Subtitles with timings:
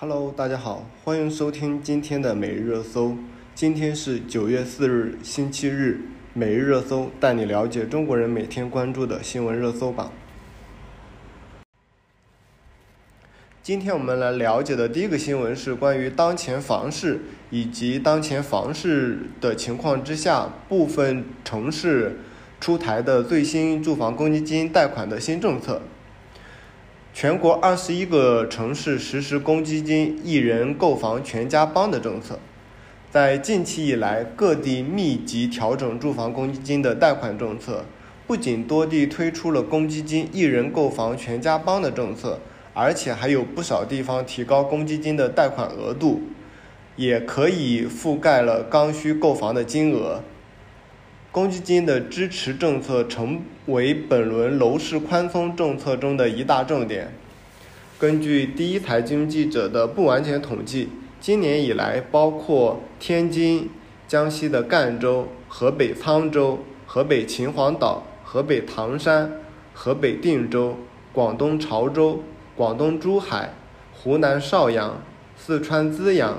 [0.00, 3.18] Hello，大家好，欢迎收听今天的每日热搜。
[3.54, 6.00] 今天是九月四日，星期日。
[6.32, 10.10] 每日热搜带你了解中国人每天关注的新闻热搜榜。
[13.62, 17.20] 今天我们来了解的第一个新闻是关于当前房市
[17.50, 22.20] 以及当前房市的情况之下，部分城市
[22.58, 25.82] 出台的最新住房公积金贷款的新政策。
[27.12, 32.38] 全国二十一个城市实施公积金一人购房全家帮的政策。
[33.10, 37.84] 在近期以来，各地密集调整住房公积金的贷款政策，
[38.26, 42.38] 不仅多地推出了公积金一人购房全家帮的政策，
[42.72, 46.22] 而且还有不少地方提高公积金的贷款额度，
[46.94, 50.22] 也可以覆盖了刚需购房的金额。
[51.32, 53.42] 公积金的支持政策成
[53.72, 57.12] 为本轮楼市宽松政策中的一大重点。
[57.98, 60.88] 根据第一财经记者的不完全统计。
[61.20, 63.68] 今年以来，包括天津、
[64.08, 69.30] 江西的赣州、河北沧州、河北秦皇岛、河北唐山、
[69.74, 70.78] 河北定州、
[71.12, 72.22] 广东潮州、
[72.56, 73.52] 广东珠海、
[73.92, 75.02] 湖南邵阳、
[75.36, 76.38] 四川资阳、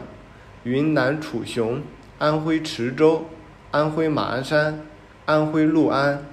[0.64, 1.80] 云南楚雄、
[2.18, 3.26] 安徽池州、
[3.70, 4.82] 安徽马鞍山、
[5.26, 6.26] 安徽六安、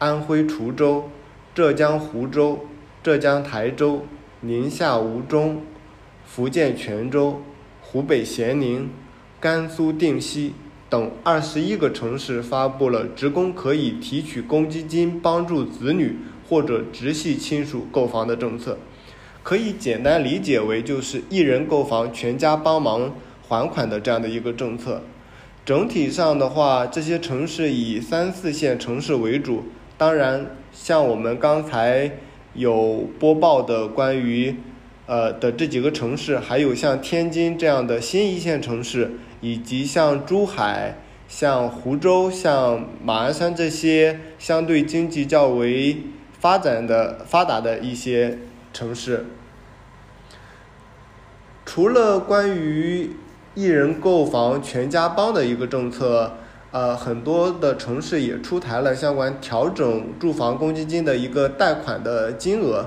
[0.00, 1.10] 安徽滁州、
[1.54, 2.60] 浙江湖州、
[3.02, 4.06] 浙江台州、
[4.40, 5.60] 宁夏吴忠、
[6.24, 7.42] 福建泉州。
[7.82, 8.88] 湖北咸宁、
[9.38, 10.54] 甘肃定西
[10.88, 16.16] 等二十一个城市发布了职工可以提取公积金帮助子女
[16.48, 18.78] 或者直系亲属购房的政策，
[19.42, 23.12] 可以简单理解为就是一人购房全家帮忙
[23.46, 25.02] 还款的这样的一个政策。
[25.66, 29.64] 整体上的话，这些城市以三四线城市为主，
[30.00, 32.10] 当然像我们刚才
[32.54, 34.56] 有播报的关于。
[35.06, 45.96] 呃的这几个城市，还有像天津这样的新一线城市，以及像珠海、像湖州、像马鞍山这些相对经济较为
[46.38, 48.38] 发展的发达的一些
[48.72, 49.26] 城市。
[51.66, 53.10] 除了关于
[53.56, 56.34] 一人购房全家帮的一个政策，
[56.72, 62.86] 呃，很多的城市也出台了相关调整住房公积金的一个贷款的金额。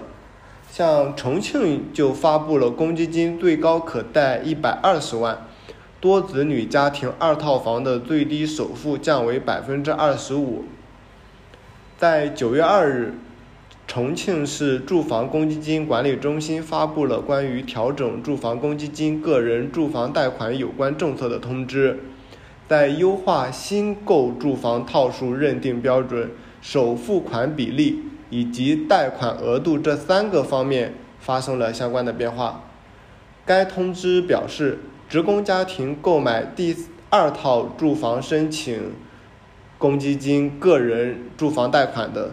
[0.72, 5.46] 像重庆就发布了公积金最高可贷一百二十万，
[6.00, 10.64] 多子女家庭二套房的最低首付降为百分之二十五。
[11.98, 13.14] 在九月二日，
[13.86, 22.00] 重庆市住房公积金管理中心发布了关于调整住房公积金个人住房贷款有关政策的通知，
[22.68, 26.32] 在优化新购住房套数认定标准、
[26.62, 28.04] 首付款比例。
[28.30, 32.64] 以及贷款额度这三个方面发生了相关的变化。
[33.46, 36.76] 该通知表示，职工家庭购买第
[37.12, 38.94] 二套住房申请
[39.78, 42.32] 公积金个人住房贷款的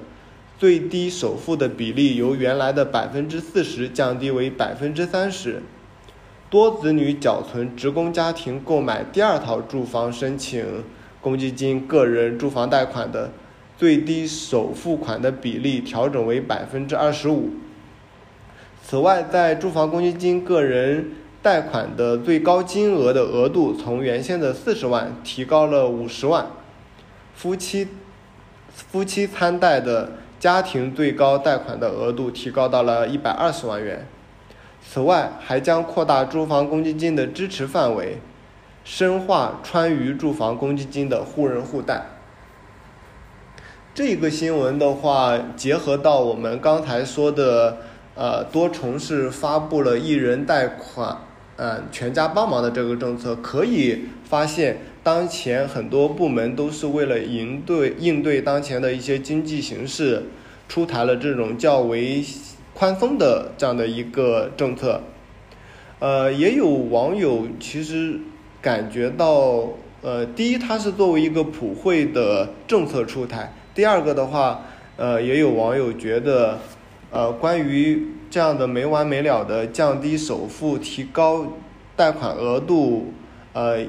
[0.59, 5.63] 最低首付的比例由原来的百分之四十降低为百分之三十。
[6.50, 10.84] 多子女缴存职工家庭购买第二套住房申请
[11.22, 13.31] 公积金个人住房贷款的。
[13.78, 17.49] 最低首付款的比例调整为百分之二十五。
[18.84, 26.44] 此外，在住房公积金个人贷款的最高金额的额度从原先的四十万提高了五十万，
[27.34, 27.89] 夫妻
[28.71, 34.06] 夫妻参贷的家庭最高贷款的额度提高到了一百二十万元。
[34.83, 38.19] 此外，还将扩大住房公积金的支持范围，
[38.85, 42.07] 深化川渝住房公积金的互认互贷。
[43.95, 47.79] 这个新闻的话，结合到我们刚才说的，
[48.15, 51.19] 呃，多城市发布了一人贷款，
[51.57, 60.25] 嗯，全家帮忙的这个政策，可以发现，当前很多部门都是为了应对应对当前的一些经济形势，
[60.69, 62.25] 出台了这种较为
[62.81, 65.03] 宽松的这样的一个政策。
[65.99, 68.19] 呃，也有网友其实
[68.63, 69.69] 感觉到，
[70.01, 73.53] 呃，第一，它是作为一个普惠的政策出台。
[73.75, 74.63] 第二个的话，
[74.97, 76.59] 呃，也有网友觉得，
[77.10, 81.49] 呃，关于这样的没完没了的降低首付、提高
[81.95, 83.13] 贷款额度，
[83.53, 83.84] 呃，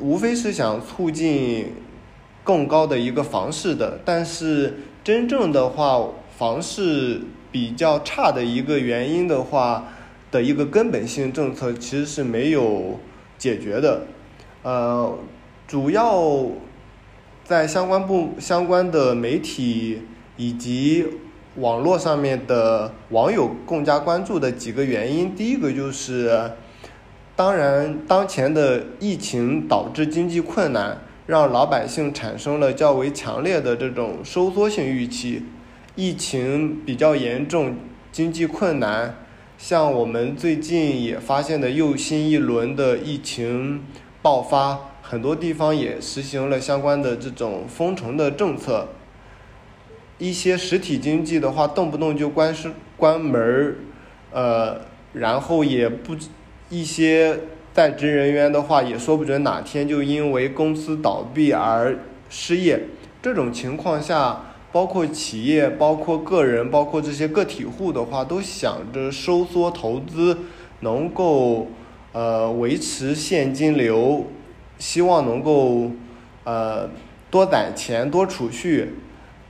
[0.00, 1.74] 无非是想促进
[2.42, 4.00] 更高的一个房市的。
[4.04, 9.84] 但是真正的话，房市比较差的一个原因的话，
[10.30, 12.98] 的一个根本性政策其实是没有
[13.38, 14.02] 解决的，
[14.62, 15.18] 呃，
[15.66, 16.46] 主要。
[17.48, 20.02] 在相关部、相关的媒体
[20.36, 21.06] 以及
[21.58, 26.50] 网络上面的网友更加关注的几个原因，第一个就是，
[27.36, 35.44] 当然，当前的疫情导致经济困难，让老百姓产生了较为强烈的这种收缩性预期。
[35.96, 37.74] 疫情比较严重，
[38.12, 39.16] 经济困难，
[39.56, 43.82] 像我们最近也发现的又新一轮的疫情
[44.20, 48.88] 爆发，很多地方也实行了相关的这种封城的政策。
[50.18, 53.76] 一些实体经济的话，动不动就关是关门儿，
[54.32, 54.82] 呃，
[55.14, 56.14] 然后也不
[56.68, 57.40] 一些
[57.72, 61.98] 在职人员的话，也说不准哪天就因为公司倒闭而
[62.28, 62.82] 失业。
[63.22, 64.42] 这种情况下。
[64.76, 70.36] 包括企业、包括个人、包括这些个体户的话，都想着收缩投资，
[70.80, 71.68] 能够
[72.12, 74.26] 呃维持现金流，
[74.76, 75.90] 希望能够
[76.44, 76.90] 呃
[77.30, 78.92] 多攒钱、多储蓄。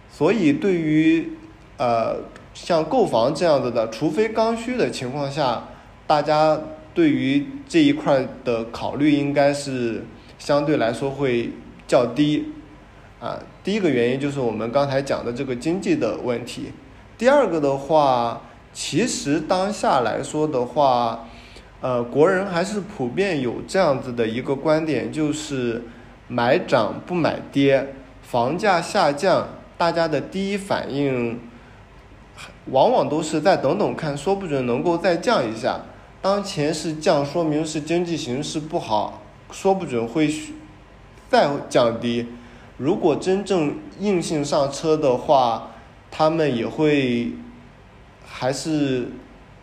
[0.08, 1.32] 所以，对于
[1.76, 2.18] 呃
[2.54, 5.64] 像购房这样子的，除非刚需的情况下，
[6.06, 6.56] 大家
[6.94, 10.04] 对于这一块的考虑应该是
[10.38, 11.50] 相对来说会
[11.88, 12.52] 较低。
[13.20, 16.72] 啊，第一个原因就是我们刚才讲的这个经济的问题。
[17.16, 18.42] 第二个的话，
[18.72, 21.26] 其实当下来说的话，
[21.80, 25.82] 呃，国人还是普遍有这样子的一个观点，就是
[26.28, 27.94] 买涨不买跌。
[28.20, 29.48] 房价下降，
[29.78, 31.40] 大家的第一反应
[32.66, 35.80] 往往都是再等等看，说不准能够再降一下。
[36.20, 39.22] 当前是降，说明是经济形势不好，
[39.52, 40.28] 说不准会
[41.30, 42.26] 再降低。
[42.78, 45.70] 如果真正硬性上车的话，
[46.10, 47.32] 他们也会
[48.26, 49.08] 还是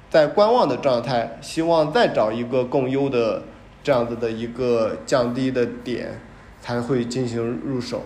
[0.09, 3.43] 在观望的状态，希望再找一个更优的
[3.83, 6.19] 这样子的一个降低的点，
[6.59, 8.01] 才会进行入手。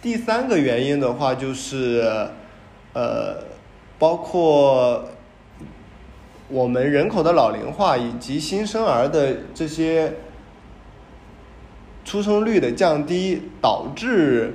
[0.00, 2.02] 第三个原因的话，就是
[2.94, 3.36] 呃，
[3.98, 5.04] 包括
[6.48, 10.14] 我们人口的老龄化以及新生儿的这些。
[12.04, 14.54] 出生率的降低，导致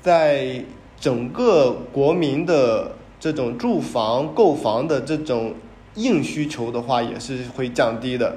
[0.00, 0.64] 在
[0.98, 5.54] 整个国民的这种住房购房的这种
[5.96, 8.36] 硬需求的话，也是会降低的。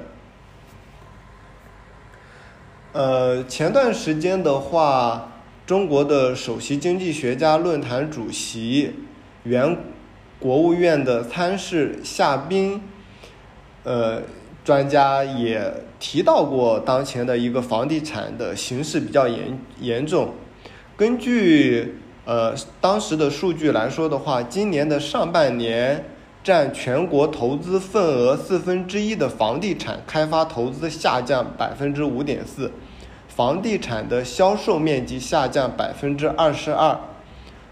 [2.92, 5.32] 呃，前段时间的话，
[5.66, 8.94] 中国的首席经济学家论坛主席、
[9.44, 9.76] 原
[10.38, 12.82] 国务院的参事夏斌，
[13.84, 14.22] 呃。
[14.68, 20.28] 专家也提到过，当前的一个房地产的形势比较严严重。
[20.94, 26.04] 根据呃当时的数据来说的话，今年的上半年
[26.44, 32.70] 占全国投资份额四分之一的房地产开发投资下降百分之五点四，
[33.26, 36.94] 房地产的销售面积下降百分之二十二，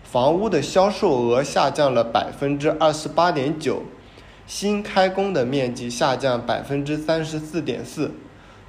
[0.02, 3.82] 房屋的销售额下降了百分之二十八点九。
[4.46, 8.12] 新开工的面积下降百分之三十四点四，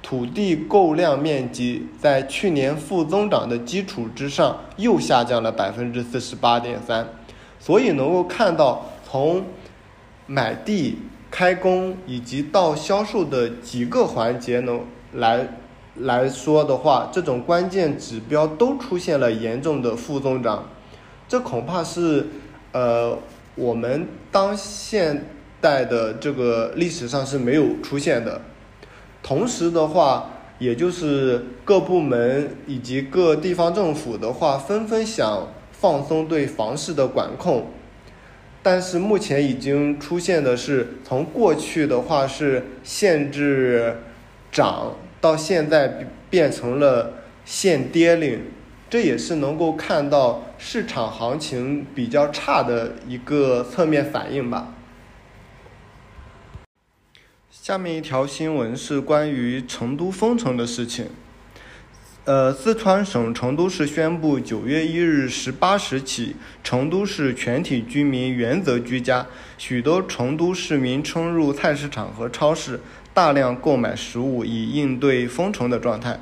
[0.02, 7.06] 土地购量面积在去年负增长的基础之上又下降了百分之四十八点三，
[7.60, 9.44] 所以能够看到从
[10.26, 10.98] 买地、
[11.30, 14.80] 开工以及到销售的几个环节能
[15.12, 15.46] 来
[15.94, 20.68] 来说的话，这种关键指标都出现了严重的负增长，
[21.28, 22.26] 这恐怕是
[22.72, 23.16] 呃
[23.54, 25.24] 我们当现。
[25.60, 28.40] 代的这个历史上是没有出现的。
[29.22, 37.68] 同时的话，也就是各部门以及各地方政府的话，纷纷想放松对房市的管控。
[38.62, 43.96] 但是目前已经出现的是，从过去的话是限制
[44.50, 48.40] 涨，到现在变成了限跌令，
[48.90, 54.74] 这也是能够看到市场行情比较差的一个侧面反应吧。
[57.68, 61.04] 下面一条新闻是关于成都封城的事情。
[62.24, 66.34] 呃，四川省成都市宣布，九月一日十八时起，
[66.64, 69.26] 成都市全体居民原则居家。
[69.58, 72.80] 许多成都市民冲入菜市场和超市，
[73.12, 76.18] 大量购买食物，以应对封城的状态。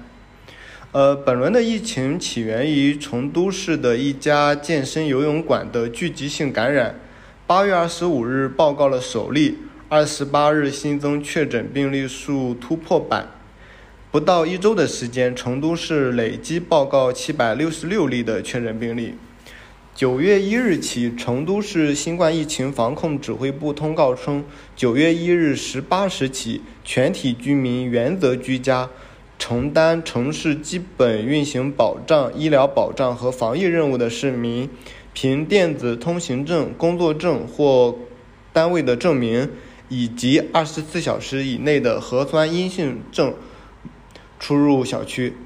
[0.90, 6.98] 呃，本轮的疫情起源于成都市的一家健身游泳馆的聚集性感染。
[7.46, 9.58] 八月二十五日报告了首例。
[9.88, 13.24] 二十八日新增确诊病例数突破百，
[14.10, 19.14] 不到一周的时间，成都市累计报告七百六十六例的确诊病例。
[19.94, 28.90] 九月一日起，成都市新冠疫情防控指挥部通告称，九月一日十八时起，全体居民原则居家，
[29.38, 34.68] 承担城市基本运行保障、医疗保障和防疫任务的市民，
[35.14, 37.96] 凭电子通行证、工作证或
[38.52, 39.48] 单位的证明。
[39.88, 43.34] 以及二十四小时以内的核酸阴性证
[44.38, 45.36] 出入小区。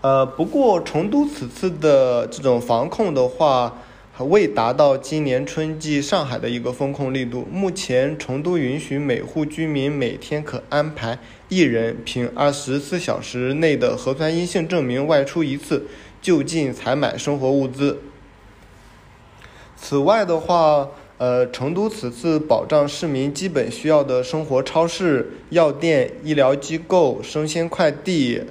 [0.00, 3.78] 呃，不过成都此次的这种防控的话，
[4.12, 7.46] 还未达到今年春季上海的一个风控力度。
[7.50, 11.18] 目前，成都允许每户居民每天可安排
[11.48, 15.86] 一人凭二十四小时内的核酸阴性证明外出一次，
[16.20, 18.00] 就近采买生活物资。
[19.76, 20.88] 此外的话，
[21.22, 28.42] 呃，成都此次保障市民基本需要的生活超市、药店、医疗机构、生鲜快递。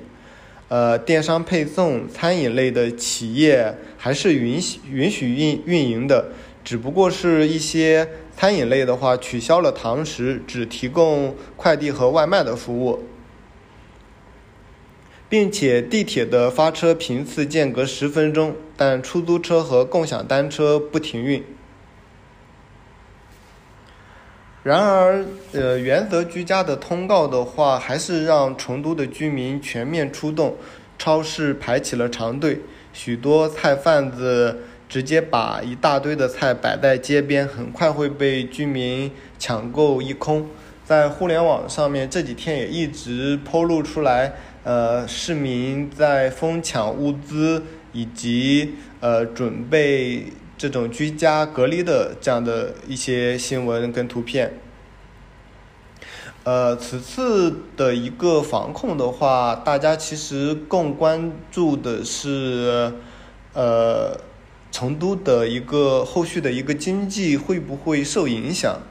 [0.70, 6.32] 呃，电商配送、餐饮类的企业还是允许允许运运营的，
[6.63, 13.04] 只不过是一些餐饮类的话取消了堂食，只提供快递和外卖的服务，
[15.28, 21.44] 并且地铁的发车频次间隔十分钟，但出租车和共享单车不停运。
[24.63, 30.56] 然而，呃，原则居家的通告的话，还是让成都的居民全面出动，
[31.00, 32.60] 超市排起了长队，
[32.94, 40.46] 许多菜贩子直接把一大堆的菜摆在街边，很快会被居民抢购一空。
[40.86, 47.63] 在互联网上面，这几天也一直抛露出来，呃，市民在疯抢物资
[47.94, 50.25] 以及呃准备。
[50.62, 54.60] 这种居家隔离的这样的一些新闻跟图片，
[56.44, 62.94] 呃，此次的一个防控的话，大家其实更关注的是，
[63.53, 64.15] 呃，
[64.72, 68.82] 成都的一个后续的一个经济会不会受影响？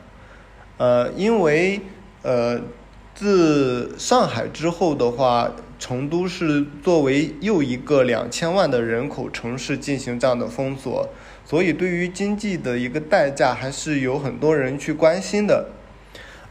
[0.77, 1.83] 呃，因为
[2.23, 2.61] 呃，
[3.15, 11.09] 自上海之后的话，成都是作为又一个两千万的人口城市进行这样的封锁。
[11.51, 15.71] 所以，对于经济的一个代价，还是有很多人去关心的。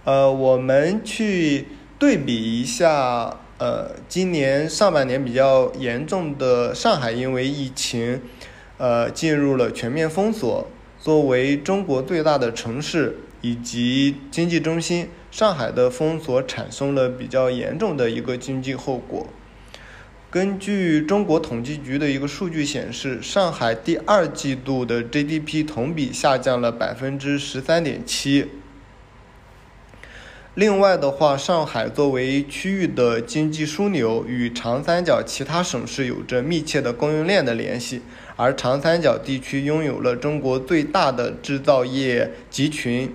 [0.04, 8.20] 呃，我们去对比一下，呃，今年上半年比较严重的上海，因为疫情，
[8.78, 10.68] 呃，进入了全面封锁。
[11.00, 19.28] 作为中国最大的城市以及经济中心，上海的封锁产生了比较严重的一个经济后果。
[20.32, 28.46] 根据中国统计局的一个数据显示，上海第二季度的 GDP 同比下降了百分之十三点七。
[30.54, 38.04] 另外的话，上海作为区域的经济枢纽，与长三角其他省市有着密切的供应链的联系，
[38.36, 43.12] 而长三角地区拥有了中国最大的制造业集群，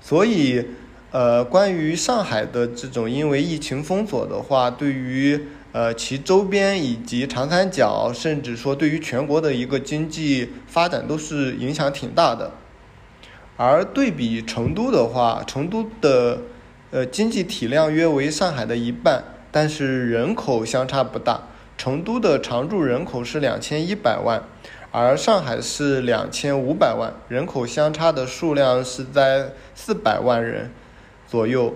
[0.00, 0.64] 所以，
[1.10, 5.40] 呃，关于上海的这种因为疫情封锁的话，对于
[5.74, 12.52] 呃，其周边以及长三角，甚至说对于全国的一个经济发展都是影响挺大的。
[13.56, 16.42] 而对比成都的话，成都的
[16.92, 21.42] 呃经济体量约为上海的一半，但是人口相差不大。
[21.76, 24.44] 成都的常住人口是两千一百万，
[24.92, 30.70] 而上海是两千五百万，人口相差的数量是在四百万人
[31.26, 31.74] 左右。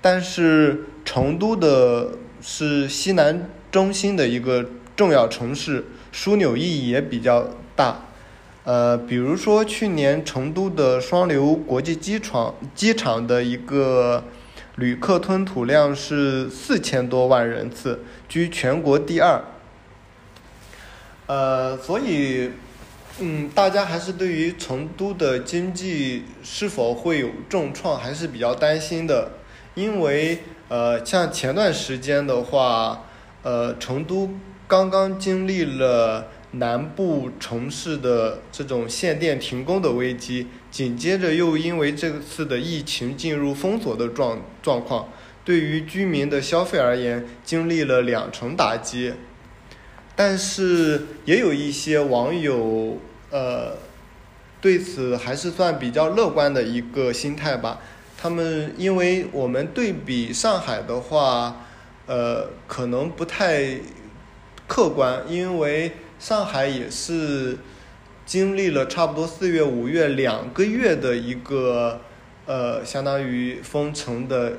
[0.00, 8.02] 但是成都的是西南中心的一个重要城市，枢纽意义也比较大。
[8.64, 14.24] 呃，比如说去年成都的双流国际机场机场的一个
[14.76, 19.42] 旅客吞吐量是四千多万人次，居全国第二。
[21.26, 22.50] 呃，所以，
[23.20, 29.30] 嗯，大家还是对于成都的经济是否会有重创还是比较担心的，
[29.74, 30.40] 因为。
[30.68, 33.04] 呃，像前段时间的话，
[33.42, 34.30] 呃，成都
[34.66, 45.08] 刚刚经历了南部城市的这种限电停工的危机，紧接着又因为这次的疫情进入封锁的状状况，
[45.44, 49.12] 对于居民的消费而言，经历了两重打击。
[50.16, 52.98] 但是也有一些网友，
[53.30, 53.76] 呃，
[54.60, 57.80] 对此还是算比较乐观的一个心态吧。
[58.24, 61.56] 他们因为我们对比上海的话，
[62.06, 63.78] 呃，可能不太
[64.66, 67.58] 客观，因为上海也是
[68.24, 72.00] 经历了差不多四月、五月两个月的一个
[72.46, 74.54] 呃，相当于封城的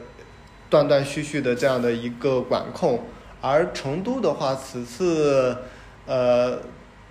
[0.70, 3.06] 断断续续的这样的一个管控，
[3.42, 5.58] 而成都的话，此次
[6.06, 6.60] 呃，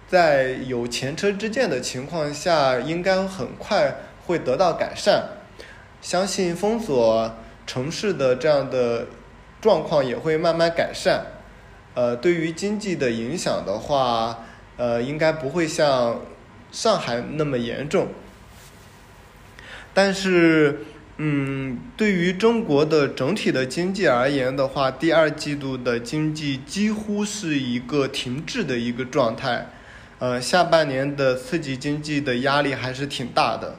[0.06, 5.33] 在有前车之鉴的情况下，应该很快会得到改善。
[6.04, 7.34] 相信封锁
[7.66, 9.06] 城市的这样的
[9.62, 11.24] 状况也会慢慢改善。
[11.94, 14.44] 呃，对于经济的影响的话，
[14.76, 16.20] 呃，应该不会像
[16.70, 18.08] 上海那么严重。
[19.94, 20.80] 但是，
[21.16, 29.70] 嗯，对于中国的整体的经济而言的话，第二季度的经济几乎是一个停滞的一个状态。
[30.18, 33.78] 呃，下半年的刺激经济的压力还是挺大的。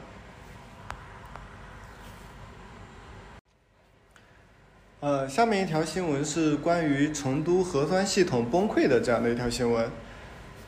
[5.06, 9.88] 呃，下面一条新闻是关于成都核酸系统崩溃的这样的一条新闻。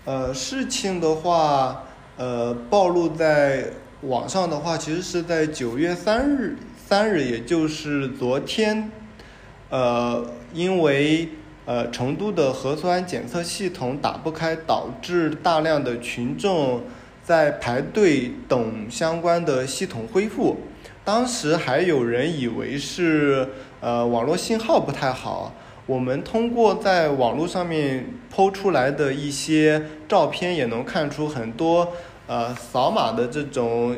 [0.04, 1.83] 呃，事情的话，
[2.16, 3.64] 呃，暴露在。
[4.02, 8.92] 网上的话，其实是在九月三日，三日也就是昨天，
[9.71, 11.30] 呃，因为
[11.64, 16.85] 呃成都的核酸检测系统打不开，导致大量的群众
[17.25, 20.59] 在排队等相关的系统恢复。
[21.04, 23.49] 当时还有人以为是
[23.80, 25.52] 呃网络信号不太好。
[25.87, 31.92] 我们通过在网络上面抛出来的一些照片，也能看出很多。
[32.26, 33.97] 呃，扫码的这种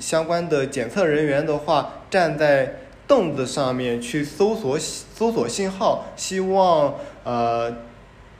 [0.00, 2.74] 相关的检测人员的话，站在
[3.06, 7.72] 凳子上面去搜索搜索信号，希望呃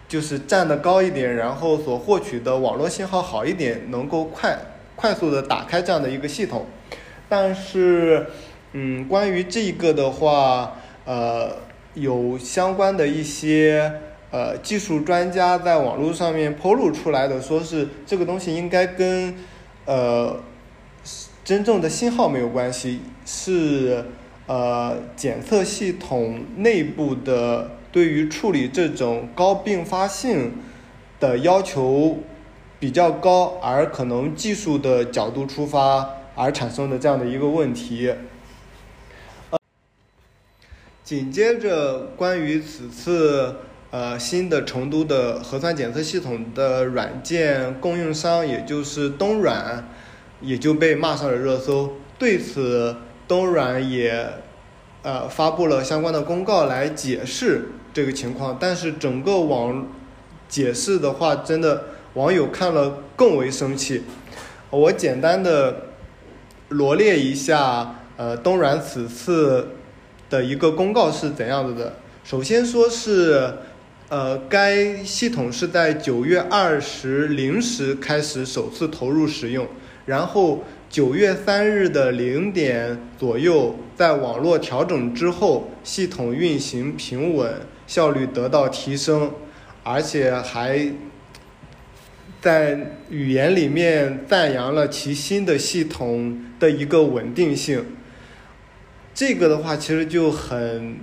[0.09, 4.59] 就是站得高一点，然后所获取的网络信号好一点，能够快
[4.97, 6.66] 快速的打开这样的一个系统。
[7.28, 8.26] 但是，
[8.73, 11.57] 嗯，关于这个的话，呃，
[11.95, 13.93] 有相关的一些。
[14.31, 19.35] 呃，技术专家在网络上面披露出来的，说是这个东西应该跟
[19.87, 20.37] 呃
[21.43, 24.05] 真正的信号没有关系，是
[24.47, 30.53] 呃检测系统内部的对于处理这种高并发性
[31.19, 32.19] 的要求
[32.79, 38.13] 比较高，而可能技术的角度出发而产生的这样的一个问题。
[41.09, 43.55] 紧接着，关于此次。
[43.91, 49.88] 呃，新的成都的核酸检测系统的软件供应商，也就是东软，
[50.43, 51.95] 也就被骂上了热搜。
[52.19, 52.95] 对此，
[53.27, 54.29] 东软也
[55.00, 58.59] 呃发布了相关的公告来解释这个情况。
[58.61, 59.89] 但是整个网
[60.47, 64.02] 解释的话，真的网友看了更为生气。
[64.69, 65.87] 我简单的
[66.69, 69.69] 罗列一下，呃，东软此次
[70.30, 71.95] 的一个公告是怎样子的。
[72.25, 73.52] 首先说是。
[74.10, 79.67] 呃，该系统是在九月二十零时开始首次投入使用，
[80.06, 87.52] 然后九月三日的零点左右，在网络调整之后，系统运行平稳，
[87.86, 89.30] 效率得到提升，
[89.82, 90.91] 而且还
[92.41, 97.84] 在语言里面赞扬了其新的系统的一个稳定性。
[99.19, 100.97] 这个的话，其实就很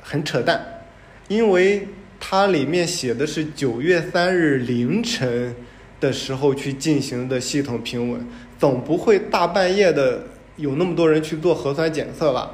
[0.00, 0.86] 很扯淡，
[1.28, 1.86] 因为。
[2.22, 5.56] 它里面写的是九月三日凌晨
[5.98, 8.26] 的时候去进行的系统平稳，
[8.58, 10.24] 总不会大半夜的
[10.56, 12.50] 有那么多人去做核酸检测吧？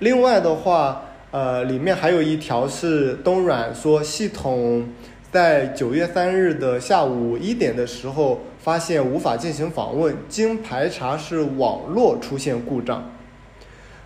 [0.00, 4.86] 另外的话，呃，里面还有一条是东软说系统
[5.30, 13.10] 在九月三日的下午一点的时候发现无法进行访问，经排查是网络出现故障。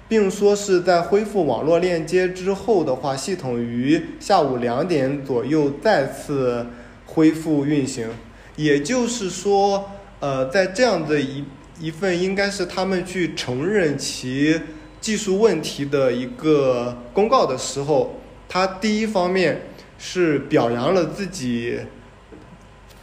[0.09, 6.67] 并说是在恢复网络链接之后的话，系统于下午两点左右再次
[7.07, 8.09] 恢复运行。
[8.57, 9.91] 也就是说，
[10.21, 11.45] 呃，在这样的一
[11.81, 14.61] 一份应该是他们去承认其
[15.01, 19.63] 技术问题的一个公告的时候，他第一方面
[19.99, 21.79] 是表扬了自己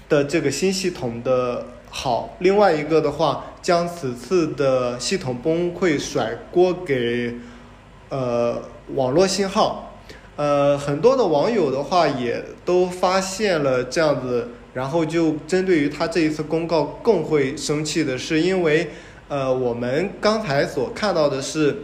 [0.10, 1.68] 的这个新系统的。
[1.96, 7.34] 好，另外一个的话，将此次的系统崩溃甩锅给
[8.10, 8.62] 呃
[8.94, 9.94] 网络信号，
[10.36, 18.90] 呃很多的网友的话也都发现了这样子，然后就针对于他这一次公告更会生气的是，因为
[19.30, 21.84] 呃我们刚才所看到的是，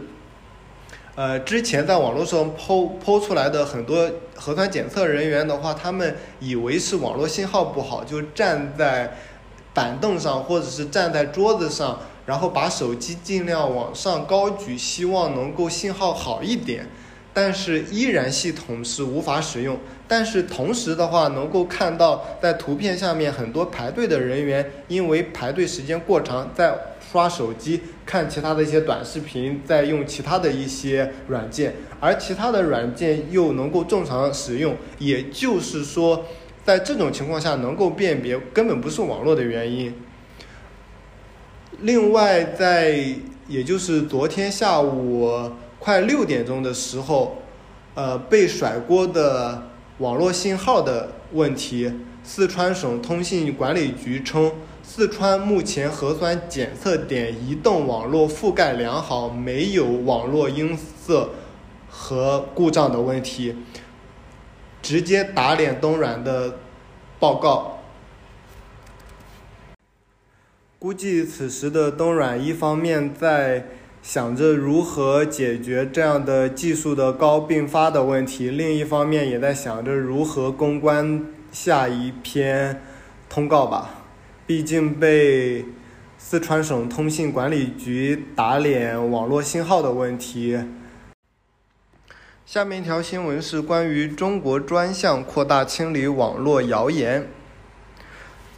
[1.14, 9.16] 呃之前在网络上抛抛出来的很多核酸检测人员的话，他们以为是网络信号不好，就站在。
[9.72, 16.86] 板凳上，或者是站在桌子上，然后把手机尽量往上高举，希望能够信号好一点。
[17.32, 19.78] 但是依然系统是无法使用。
[20.08, 26.76] 但是同时的话，能够看到在图片下面很多排队的人员，因为排队时间过长，在
[27.12, 34.74] 刷手机、看其他的一些短视频，在用其他的一些软件，而其他的软件又能够正常使用。
[34.98, 36.24] 也就是说。
[36.70, 39.92] 在这种情况下，能够辨别根本不是网络的原因。
[41.80, 42.96] 另外，在
[43.48, 47.38] 也就是昨天下午快六点钟的时候，
[47.96, 49.66] 呃，被甩锅的
[49.98, 54.52] 网络信号的问题，四川省通信管理局称，
[54.84, 61.30] 四川目前核酸检测点移动网络覆盖良好，没有网络音色
[61.88, 63.56] 和故障的问题，
[64.82, 66.58] 直接打脸东软的
[67.18, 67.78] 报告。
[70.78, 73.66] 估计此时的东软一方面在
[74.02, 82.80] 想着如何解决这样的技术的高并发的问题，另一方面也在想着如何公关下一篇
[83.28, 84.04] 通告吧。
[84.46, 85.66] 毕竟被
[86.16, 90.58] 四川省通信管理局打脸网络信号的问题。
[92.52, 97.28] 下面一条新闻是关于中国专项扩大清理网络谣言。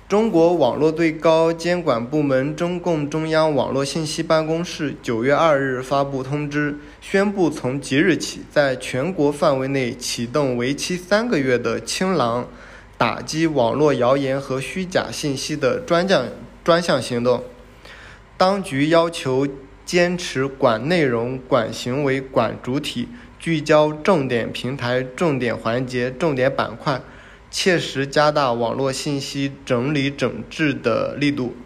[0.09, 12.49] 中国网络最高监管部门中共中央网络信息办公室九月二日发布通知，宣布从即日起，在全国范围内启动为期三个月的“清朗”
[12.97, 16.29] 打击网络谣言和虚假信息的专项
[16.65, 17.45] 专项行动。
[18.39, 19.47] 当局要求
[19.85, 23.09] 坚持管内容、管行为、管主体，
[23.43, 27.01] 聚焦重点平台、重点环节、重点板块。
[27.51, 31.57] 切实加大网络信息整理整治的力度。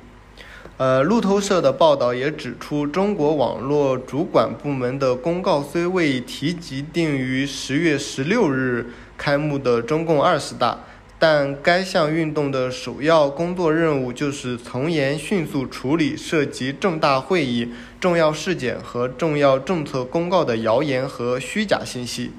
[0.79, 8.87] 呃，路透社的报道也指出，中国网络主管部门的公告虽未提及定于十月十六日
[9.19, 10.81] 开幕的中共二十大，
[11.19, 22.33] 但该项运动的首要工作任务就是从严迅速处理涉及重大会议、重要事件和重要政策公告的谣言和虚假信息。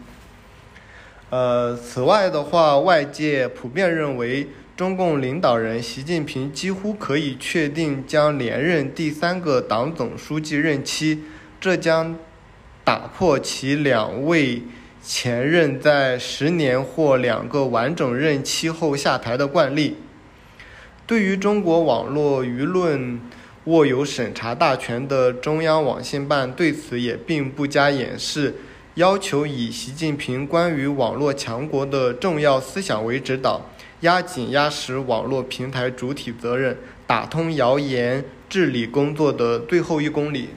[1.32, 11.24] 呃，此外的话，外界普遍认为，中共领导人习近平几乎可以确定将连任第三个党总书记任期，
[11.60, 12.16] 这将
[12.84, 14.62] 打破其两位
[15.10, 19.96] 前任在十年或两个完整任期后下台的惯例。
[21.06, 23.18] 对于中国网络舆论
[23.64, 28.56] 握有审查大权的中央网信办，对此也并不加掩饰。
[28.96, 33.62] 要求以习近平关于网络强国的重要思想为指导，
[34.02, 40.50] 压紧压实网络平台主体责任，打通谣言治理工作的最后一公里。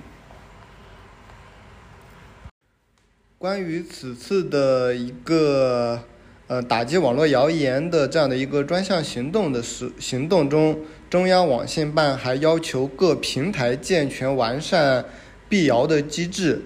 [3.42, 5.98] 关于此次的一个
[6.46, 15.06] 呃打击网络谣言的这样的一个专项行动的时行动中，中央网信办还要求各平台健全完善
[15.48, 16.60] 辟谣的机制。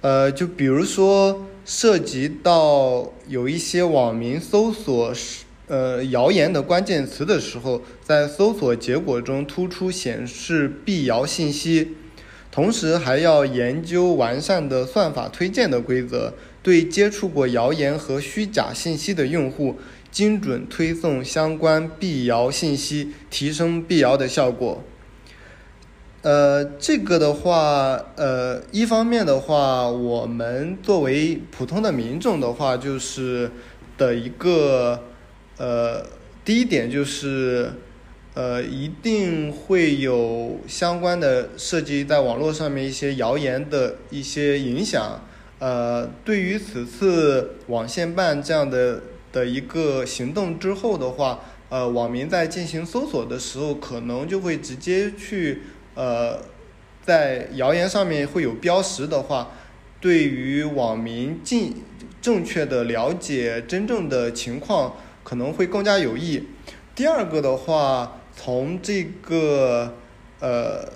[0.00, 5.12] 呃，就比如说涉及到有一些网民搜索
[5.66, 11.96] 呃谣言的关键词的时候，在搜索结果中突出显示辟谣信息，
[12.52, 19.76] 同时还要研究完善的算法推荐的规则，对接触过谣言和虚假信息的用户，
[20.10, 24.84] 精准推送相关辟谣信息，提升辟谣的效果。
[26.20, 33.50] 呃，这个的话，呃，一方面的话，我们作为普通的民众的话，就是
[33.96, 35.02] 的一个，
[35.56, 36.04] 呃，
[36.44, 37.72] 第一点就是，
[38.34, 45.20] 呃，一定会有相关的涉及在网络上面一些谣言的一些影响。
[45.58, 55.62] 呃，对于此次网信办这样的的一个行动之后的话，呃，网民在进行搜索的时候，可能就会直接去。
[55.94, 56.38] 呃，
[57.04, 59.50] 在谣言上面会有标识的话，
[60.00, 61.82] 对于网民进
[62.22, 66.44] 正确的了解真正的情况可能会更加有益。
[66.94, 69.94] 第二个的话，从这个
[70.40, 70.92] 呃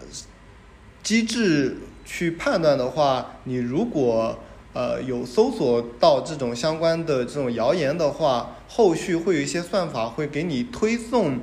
[1.00, 4.36] 机制去判断的话，你如果
[4.72, 11.38] 呃有搜索到这种相关的这种谣言的话，后续会有一些算法会给你推送。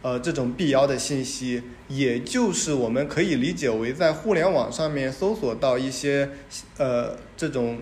[0.00, 6.28] 呃，这种辟谣的信息，也就是我们可以理解为在互联网上面搜索到一些
[6.76, 7.78] 呃这种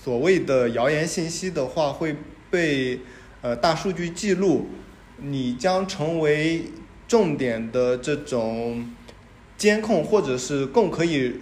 [0.00, 2.14] 所谓的谣言信息的话，会
[2.50, 3.00] 被
[3.42, 4.68] 呃大数据记录，
[5.16, 6.66] 你将成为
[7.08, 8.90] 重点的这种
[9.56, 11.34] 监控，或者是更可以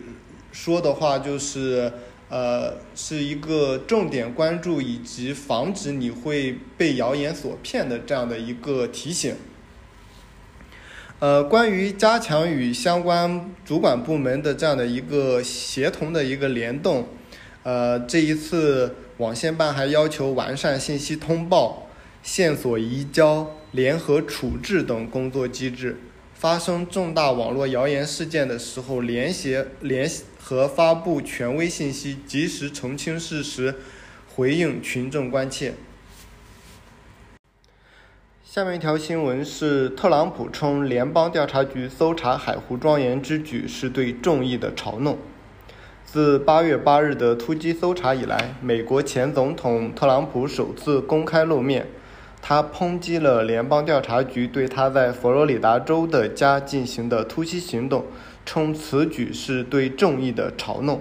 [0.52, 1.92] 说的话，就是
[2.28, 9.34] 呃是一个重点关注以及防止你会被谣言所骗的这样的一个提醒。
[11.20, 17.08] 呃，关于加强与相关主管部门的这样的一个协同的一个联动，
[17.62, 21.88] 呃，这一次网信办还要求完善信息通报、
[22.22, 25.96] 线索移交、联合处置等工作机制。
[26.32, 30.08] 发生重大网络谣言事件的时候，联协联
[30.38, 33.74] 合发布权威信息，及时澄清事实，
[34.32, 35.74] 回应群众关切。
[38.44, 45.18] 下面一条新闻是特朗普称联邦调查局搜查海湖庄园之举是对众议的嘲弄。
[46.04, 51.88] 自八月八日的突击搜查以来，美国前总统特朗普首次公开露面，
[52.46, 58.04] 他抨击了联邦调查局对他在佛罗里达州的家进行的突袭行动，
[58.44, 61.00] 称此举是对正义的嘲弄。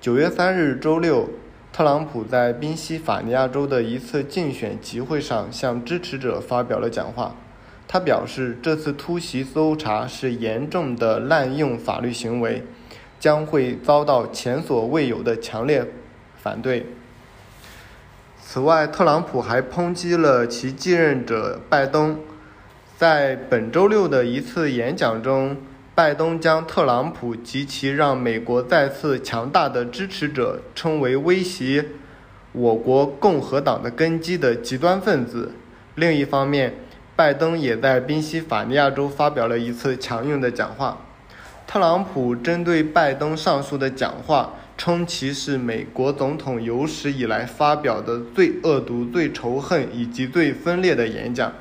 [0.00, 1.30] 九月三日周六。
[1.72, 7.36] 特朗普在宾夕法尼亚州的一次竞选集会上向支持者发表了讲话。
[7.86, 12.64] 他表示，这次突袭搜查是严重的滥用法律行为，
[13.20, 15.86] 将会遭到前所未有的强烈
[16.36, 16.84] 反对。
[18.52, 22.18] 此外，特朗普还抨击了其继任者拜登，
[22.98, 25.56] 在本周六的一次演讲中。
[25.94, 31.86] 拜登将特朗普及其让美国再次强大的支持者称为威胁
[32.52, 35.52] 我国共和党的根基的极端分子。
[35.94, 36.74] 另一方面，
[37.16, 40.98] 拜登也在宾夕法尼亚州发表了一次强硬的讲话。
[41.66, 51.52] 特朗普针对拜登上述的讲话，称其是美国总统有史以来发表的最恶毒、最仇恨以及最分裂的演讲。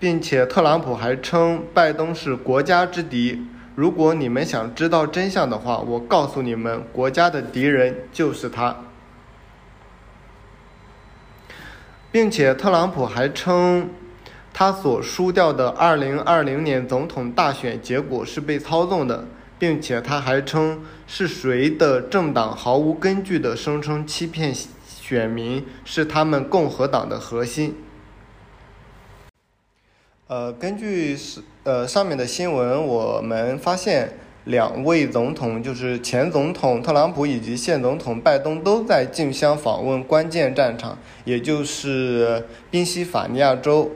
[0.00, 3.46] 并且，特朗普还称拜登是国家之敌。
[3.74, 8.76] 如果你们想知道真相的话，我告诉你们，国家的敌人就是他。
[12.10, 13.88] 并且，特朗普还称
[14.52, 19.24] 他所输掉的2020年总统大选结果是被操纵的，
[19.62, 24.52] 并且他还称是谁的政党毫无根据的声称欺骗
[24.84, 27.76] 选民是他们共和党的核心。
[30.26, 43.92] 呃，根据是呃上面的新闻，我们发现两位总统，就是前总统特朗普以及现总统拜登，都在竞相访问关键战场，也就是宾夕法尼亚州。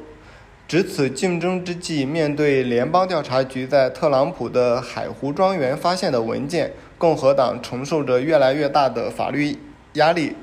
[0.68, 9.56] 值此竞争之际，面对联邦调查局在特朗普的海湖庄园发现的文件，共和党承受着越来越大的法律
[9.92, 10.34] 压力。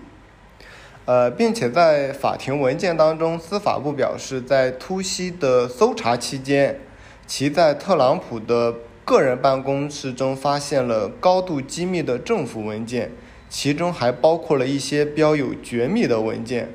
[1.04, 6.80] 呃，并且在法庭文件当中，司法部表示，在突袭的搜查期间，
[7.28, 13.12] 其在特朗普的个人办公室中发现了高度机密的政府文件，
[13.50, 16.70] 其中还包括了一些标有绝密的文件。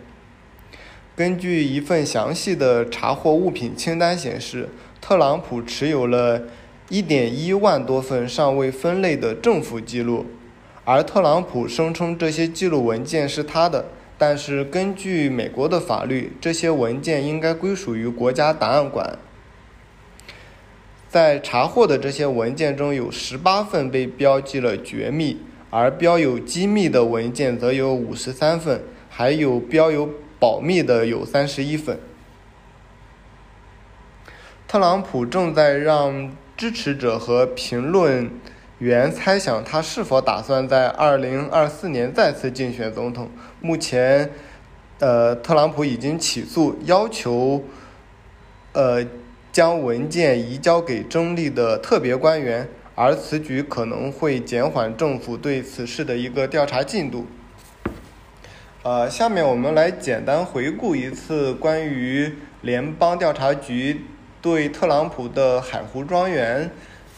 [1.19, 4.69] 根据一份详细的查获物品清单显示，
[5.01, 6.43] 特朗普持有了
[6.91, 10.27] 一点一万多份尚未分类的政府记录，
[10.85, 13.87] 而特朗普声称这些记录文件是他的。
[14.17, 19.19] 但是根据美国的法律，这些文件应该归属于国家档案馆。
[21.09, 25.39] 在查获的这些文件中有十八份被标记了绝密，
[25.71, 31.99] 而标有机密的文件则有五十三份，还有标有保密的有三十一份。
[34.67, 38.31] 特朗普正在让支持者和评论。
[38.79, 43.29] 员猜想他是否打算在二零二四年再次竞选总统。
[43.61, 44.31] 目前，
[45.01, 47.65] 呃，特朗普已经起诉要求，
[48.73, 49.05] 呃，
[49.51, 57.27] 将文件移交给中立的特别官员，而此举可能会减缓政府对此事的一个调查进度。
[58.83, 64.05] 呃，下面我们来简单回顾一次关于联邦调查局
[64.41, 66.71] 对特朗普的海湖庄园。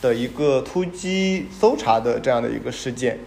[0.03, 3.19] 的一个突击搜查的这样的一个事件，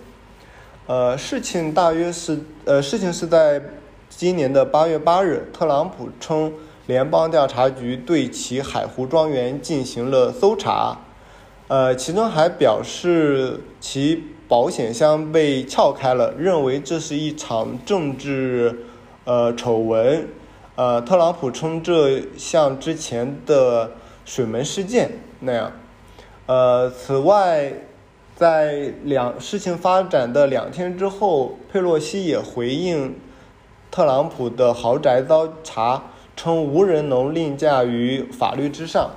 [0.87, 3.61] 呃，事情大约是，呃，事情是在
[4.09, 6.51] 今年的八月八日，特朗普称
[6.87, 10.97] 联邦调查局对其海湖庄园进行了搜查，
[11.67, 18.85] 呃，其中还表示其保险箱被撬开了，认为这是一场政治，
[19.23, 20.27] 呃，丑闻，
[20.75, 23.91] 呃，特朗普称这像之前的
[24.25, 25.71] 水门事件那样。
[26.45, 27.73] 呃，此外，
[28.35, 33.15] 在两事情发展的两天之后，佩洛西也回应
[33.89, 36.03] 特朗普的豪宅遭查，
[36.35, 39.09] 称无人能凌驾于法律之上。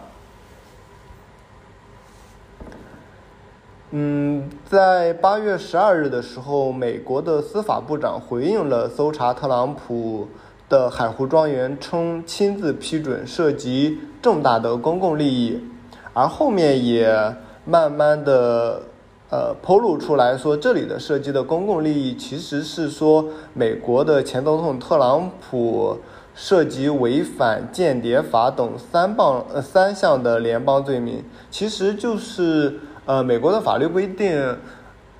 [3.98, 10.28] 嗯，在八月十二日的时候，美国的司法部长回应了搜查特朗普
[10.68, 15.64] 的海湖庄园，称亲自批准，涉及重大的公共利益。
[16.12, 18.82] 而后面也慢慢的，
[19.30, 25.96] 呃，剖露出来说，这里的涉及的公共利益其实是说，美国的前总统特朗普
[26.34, 34.56] 涉及违反间谍法等三棒呃三项的联邦罪名，其实就是呃美国的法律规定，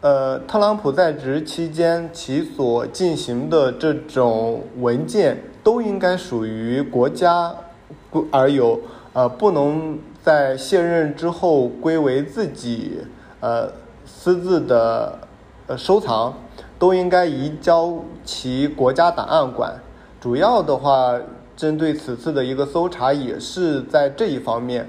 [0.01, 7.55] 呃，特朗普在职期间其所进行的这种文件都应该属于国家
[8.33, 8.81] 而有，
[9.13, 12.99] 呃，不能在卸任之后归为自己
[13.41, 13.71] 呃
[14.05, 15.19] 私自的
[15.69, 16.35] 呃收藏，
[16.79, 17.95] 都应该移交
[18.25, 19.75] 其国家档案馆。
[20.21, 21.17] 主要的话，
[21.57, 24.89] 针对此次的一个搜查，也是在这一方面。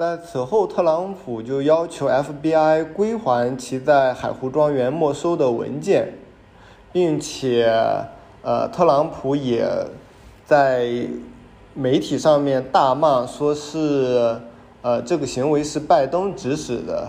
[0.00, 6.14] 在此后，特朗普就要求 FBI 归还其在海湖庄园没收的文件，
[6.90, 7.70] 并且，
[8.40, 9.62] 呃，特朗普也
[10.46, 10.88] 在
[11.74, 14.40] 媒体上面大骂，说是，
[14.80, 17.08] 呃，这个行为是拜登指使的，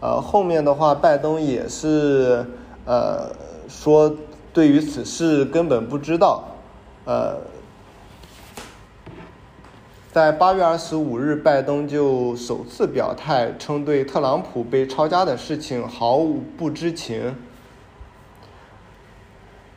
[0.00, 2.46] 呃，后面的话，拜登也是，
[2.86, 3.26] 呃，
[3.68, 4.10] 说
[4.54, 6.44] 对于此事根本不知道，
[7.04, 7.51] 呃。
[10.12, 17.34] 在八月二十五日，拜登就首次表态，称对特朗普被抄家的事情毫无不知情。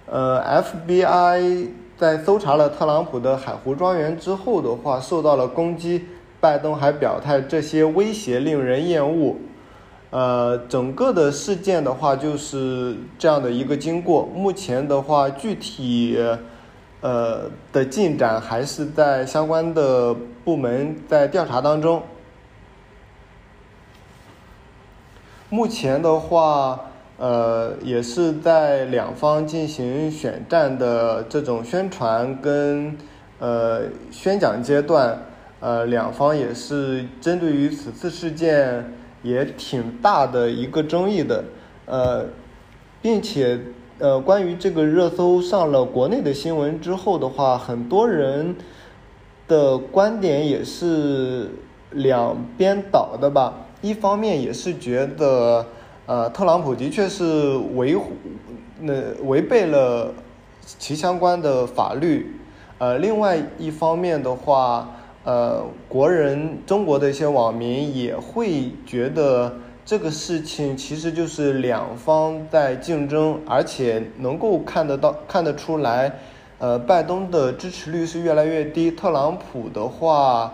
[0.05, 6.03] 呃，FBI 在搜查了特朗普的海湖庄园之后的话，受到了攻击。
[6.41, 9.37] 拜登还表态，这些威胁令人厌恶。
[10.09, 14.25] 呃，整个的事件的话就是这样的一个经过。
[14.25, 16.19] 目前的话，具体。
[17.05, 20.11] 呃的进展还是在相关的
[20.43, 22.01] 部门在调查当中。
[25.49, 26.89] 目前的话，
[27.19, 32.97] 呃，也是在两方进行选战的这种宣传跟
[33.37, 35.19] 呃宣讲阶段，
[35.59, 38.91] 呃，两方也是针对于此次事件
[39.21, 41.43] 也挺大的一个争议的，
[41.85, 42.25] 呃，
[42.99, 43.59] 并且。
[43.97, 48.53] 呃，关于这个热搜上了国内的新闻之后的话，很多人
[49.47, 51.49] 的观点也是
[51.91, 53.53] 两边倒的吧。
[53.81, 55.65] 一方面也是觉得，
[56.07, 58.11] 呃，特朗普的确是维护
[58.81, 60.13] 那违背了
[60.65, 62.35] 其相关的法律。
[62.77, 64.89] 呃，另外一方面的话，
[65.23, 69.53] 呃，国人中国的一些网民也会觉得。
[69.85, 76.11] 这个事情其实就是两方在竞争，而且能够看得到、看得出来，
[76.57, 80.51] 呃，拜登的支持率是越来越低，特朗普的话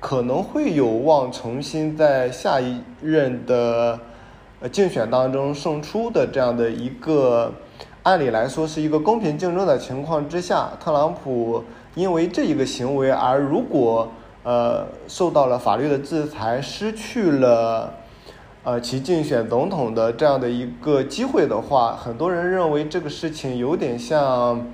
[0.00, 4.00] 可能会有望重新在下一任的
[4.60, 7.52] 呃竞选当中胜出的这样的一个，
[8.02, 11.62] 按理来说是一个公平竞争的情况之下，特朗普
[11.94, 14.08] 因为这一个行为而如果
[14.42, 17.92] 呃受到了法律的制裁，失去了。
[18.64, 24.66] 呃，其竞选总统的这样的一个机会的话，很多人认为这个事情有点像，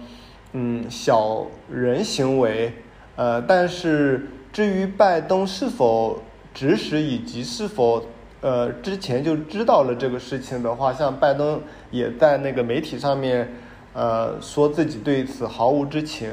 [0.52, 2.72] 嗯，小人行为。
[3.16, 6.22] 呃，但是至于拜登是否
[6.54, 8.04] 指使以及是否
[8.40, 13.52] 呃之前就知道了这个事情的话，像拜登也在那个媒体上面
[13.92, 16.30] 呃说自己对此毫无知情。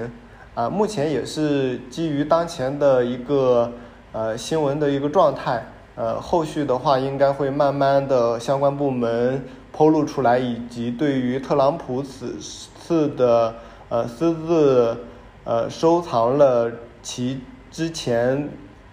[0.54, 3.74] 啊，目前也是基于当前的一个
[4.12, 5.66] 呃新闻的一个状态。
[5.98, 9.44] 呃，后续的话应该会慢慢的相关部门
[9.76, 13.56] 披露出来，以及对于特朗普此次的
[13.90, 14.96] 呃私自
[15.44, 18.48] 呃收藏了其之前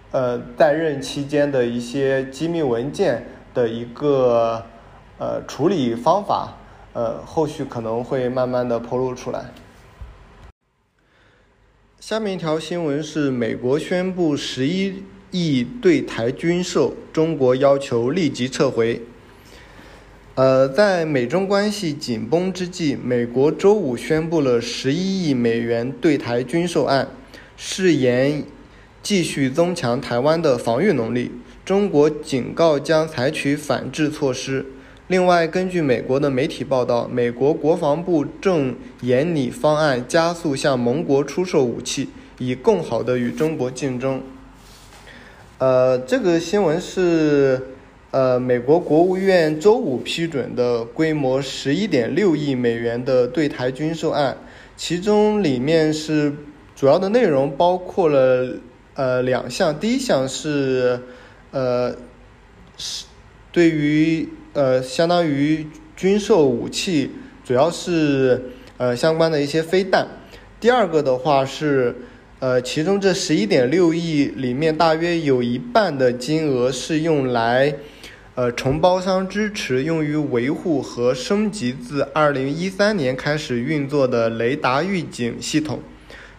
[0.09, 4.63] 呃在任期间的一些机密文件的一个
[5.19, 6.55] 呃处理方法，
[6.93, 9.51] 呃，后续可能会慢慢的披露出来。
[11.99, 15.03] 下面一条新闻是美国宣布十一。
[15.35, 19.01] 意对台军售，中国要求立即撤回。
[20.35, 27.07] 呃，在美中关系紧绷之际，美国周五宣布了十一亿美元对台军售案，
[27.55, 28.43] 誓言
[29.01, 31.31] 继续增强台湾的防御能力。
[31.63, 34.65] 中国警告将采取反制措施。
[35.07, 44.21] 另外，根据美国的媒体报道，美国国防部正研拟方案，加速向盟国出售武器，以更好地与中国竞争。
[45.57, 47.61] 呃，这个新闻是，
[48.11, 54.35] 呃，美国国务院周五批准的规模十一点六亿美元的对台军售案，
[54.75, 56.33] 其中里面是
[56.75, 58.57] 主要的内容包括了
[58.95, 60.99] 呃两项，第一项是
[61.51, 61.95] 呃
[62.75, 63.05] 是
[63.53, 65.65] 对于呃相当于
[65.95, 67.11] 军售武器，
[67.45, 70.05] 主要是呃相关的一些飞弹，
[70.59, 71.95] 第二个的话是。
[72.39, 77.73] 呃，其中这十一点六亿里面，大约有一半的金额是用来，
[78.35, 85.79] 呃，承包商支持用于维护和升级自二零一三年开始运作的雷达预警系统。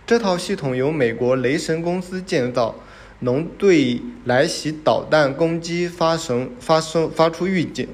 [0.06, 2.74] 这套系统由美国雷神公司建造，
[3.20, 7.88] 能对来袭导弹攻击发生发生发出预警。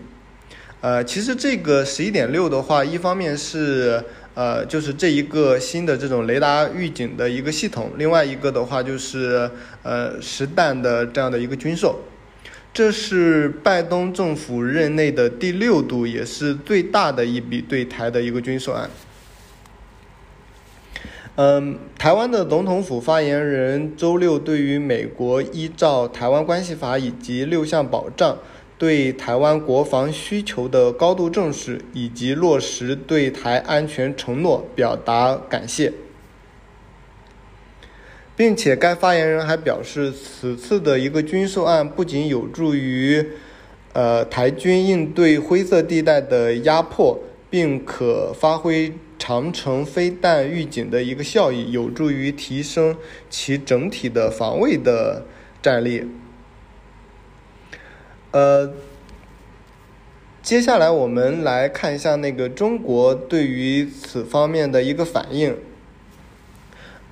[0.81, 4.03] 呃，其实这个十一点六的话，一方面是
[4.35, 9.51] 呃，就是这一个新的这种雷达预警的一个系统，另外一个的话就是
[9.83, 12.01] 呃实弹的这样的一个军售。
[12.75, 18.89] 这是拜登政府任内的第六度，也是最大的一笔对台的一个军售案。
[21.37, 28.39] 嗯，台湾的总统府发言人周六对于美国依照《台湾关系法》以及六项保障
[28.83, 35.93] 对台湾国防需求的高度重视，以及落实对台安全承诺表达感谢。
[38.35, 43.25] 并且，该发言人还表示，此次的一个军售案不仅有助于，
[43.93, 47.17] 呃，台军应对灰色地带的压迫，
[47.49, 52.97] 并可发挥长城飞弹预警的一个效益，有助于提升
[53.31, 55.25] 其整体的防卫的
[55.63, 56.05] 战力。
[58.33, 58.73] 呃，
[60.43, 65.55] 接下来我们来看一下那个中国对于此方面的一个反应。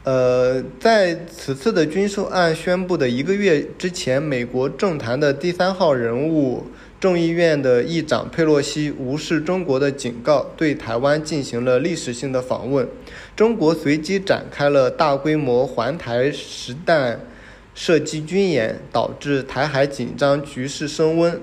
[0.03, 6.65] 呃，在此次的军售案宣布的一个月之前，美国政坛的第三号人物、
[6.99, 12.89] 众议院的议长佩洛西无视中国的警告，对台湾进行了历史性的访问。
[13.37, 17.21] 中国随即展开了大规模环台实弹
[17.83, 21.41] 射击军演，导致台海紧张局势升温。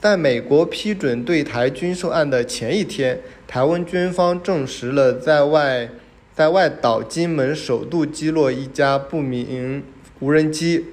[0.00, 5.88] 在美国批准对台军售案的前一天，台湾军方证实了在外。
[6.34, 9.84] 在外岛金门首度击落一架不明
[10.18, 10.86] 无人机，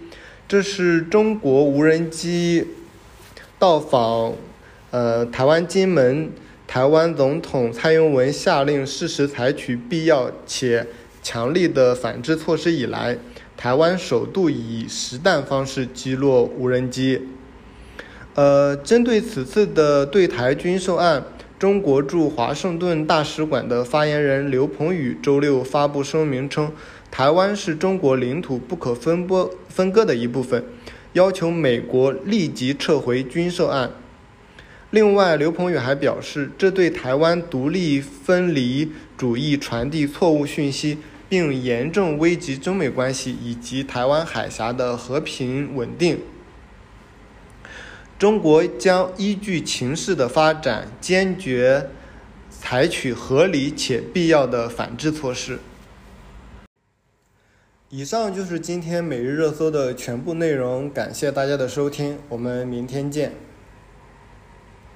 [0.47, 2.67] 这是中国无人机
[3.57, 4.35] 到访
[4.91, 6.29] 呃台湾金门，
[6.67, 10.85] 台湾总统蔡英文下令适时采取必要且
[11.23, 13.17] 强力的反制措施以来，
[13.57, 17.19] 台湾首度以实弹方式击落无人机。
[18.35, 21.23] 呃，针对此次的对台军售案。
[21.57, 26.71] 中国驻华盛顿大使馆的发言人刘鹏宇周六发布声明称，
[27.09, 30.63] 台湾是中国领土不可分割分割的一部分，
[31.13, 33.89] 要求美国立即撤回军售案。
[34.91, 40.99] 另外，刘鹏宇还表示，这对台湾独立分离主义传递错误讯息，
[41.29, 46.19] 并严重危及中美关系以及台湾海峡的和平稳定。
[48.19, 51.89] 中国将依据情势的发展，坚决
[52.49, 55.59] 采取合理且必要的反制措施。
[57.89, 63.46] 以上就是今天每日热搜的全部内容，感谢大家的收听，我们明天见。